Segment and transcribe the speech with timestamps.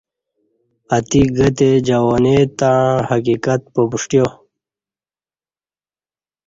[0.97, 2.73] اگہ تے جوانی تݩ
[3.09, 4.33] حقیقت پمݜٹیات